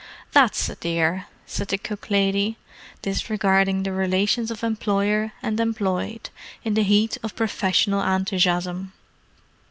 "That's 0.31 0.67
a 0.67 0.73
dear," 0.73 1.27
said 1.45 1.67
the 1.67 1.77
cook 1.77 2.09
lady, 2.09 2.57
disregarding 3.03 3.83
the 3.83 3.91
relations 3.93 4.49
of 4.49 4.63
employer 4.63 5.31
and 5.43 5.59
employed, 5.59 6.31
in 6.63 6.73
the 6.73 6.81
heat 6.81 7.19
of 7.21 7.35
professional 7.35 8.01
enthusiasm. 8.01 8.93